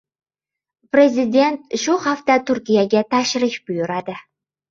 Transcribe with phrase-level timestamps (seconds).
[0.95, 4.19] Prezident shu hafta Turkiyaga tashrif buyuradi